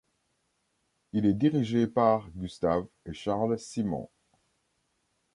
[1.13, 4.09] Il est dirigé par Gustave et Charles Simon.